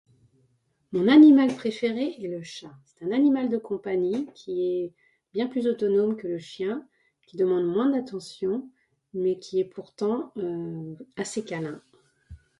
Mon 0.93 1.07
animal 1.07 1.53
préféré 1.55 2.15
est 2.17 2.27
le 2.27 2.41
chat. 2.41 2.73
C'est 2.85 3.05
un 3.05 3.11
animal 3.11 3.49
de 3.49 3.57
compagnie 3.59 4.25
qui 4.33 4.63
est 4.65 4.93
bien 5.31 5.45
plus 5.45 5.67
autonome 5.67 6.15
que 6.17 6.25
le 6.27 6.39
chien, 6.39 6.87
qui 7.27 7.37
demande 7.37 7.67
moins 7.67 7.91
d'attention, 7.91 8.67
mais 9.13 9.37
qui 9.37 9.59
est 9.59 9.63
pourtant 9.65 10.33
assez 11.17 11.45
câlin. 11.45 11.79